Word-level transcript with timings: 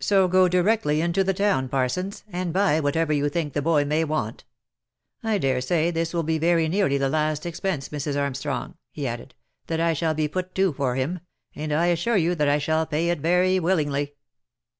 So 0.00 0.26
go 0.26 0.48
directly 0.48 1.00
into 1.00 1.22
the 1.22 1.32
town, 1.32 1.68
Parsons, 1.68 2.24
and 2.32 2.52
buy 2.52 2.80
whatever 2.80 3.12
you 3.12 3.28
think 3.28 3.52
the 3.52 3.62
boy 3.62 3.84
may 3.84 4.02
want. 4.02 4.42
I 5.22 5.38
dare 5.38 5.60
say 5.60 5.92
this 5.92 6.12
will 6.12 6.24
be 6.24 6.38
very 6.38 6.66
nearly 6.68 6.98
the 6.98 7.08
last 7.08 7.46
expense, 7.46 7.90
Mrs. 7.90 8.20
Armstrong," 8.20 8.74
he 8.90 9.06
added," 9.06 9.32
that 9.68 9.78
I 9.78 9.92
shall 9.92 10.12
be 10.12 10.26
put 10.26 10.56
to 10.56 10.72
for 10.72 10.96
him, 10.96 11.20
and 11.54 11.72
I 11.72 11.86
assure 11.86 12.16
you 12.16 12.34
that 12.34 12.48
I 12.48 12.58
shall 12.58 12.84
pay 12.84 13.10
it 13.10 13.20
very 13.20 13.60
willingly." 13.60 14.14